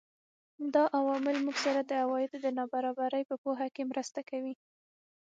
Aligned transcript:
دا 0.73 0.83
عوامل 0.99 1.35
موږ 1.45 1.57
سره 1.65 1.81
د 1.83 1.91
عوایدو 2.03 2.37
د 2.41 2.47
نابرابرۍ 2.57 3.23
په 3.29 3.35
پوهه 3.43 3.67
کې 3.75 3.89
مرسته 3.91 4.19
کوي 4.29 4.53